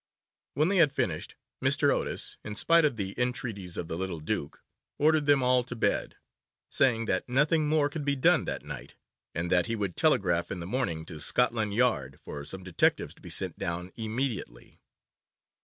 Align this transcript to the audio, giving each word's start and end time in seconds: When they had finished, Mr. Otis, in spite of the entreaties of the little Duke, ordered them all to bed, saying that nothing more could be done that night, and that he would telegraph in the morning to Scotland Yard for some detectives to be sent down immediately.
When 0.55 0.69
they 0.69 0.77
had 0.77 0.91
finished, 0.91 1.35
Mr. 1.63 1.93
Otis, 1.93 2.35
in 2.43 2.55
spite 2.55 2.85
of 2.85 2.95
the 2.95 3.13
entreaties 3.21 3.77
of 3.77 3.87
the 3.87 3.95
little 3.99 4.19
Duke, 4.19 4.63
ordered 4.97 5.27
them 5.27 5.43
all 5.43 5.63
to 5.65 5.75
bed, 5.75 6.15
saying 6.71 7.05
that 7.05 7.29
nothing 7.29 7.67
more 7.69 7.87
could 7.87 8.03
be 8.03 8.15
done 8.15 8.45
that 8.45 8.65
night, 8.65 8.95
and 9.35 9.51
that 9.51 9.67
he 9.67 9.75
would 9.75 9.95
telegraph 9.95 10.49
in 10.49 10.59
the 10.59 10.65
morning 10.65 11.05
to 11.05 11.19
Scotland 11.21 11.75
Yard 11.75 12.19
for 12.19 12.43
some 12.43 12.63
detectives 12.63 13.13
to 13.13 13.21
be 13.21 13.29
sent 13.29 13.59
down 13.59 13.91
immediately. 13.95 14.79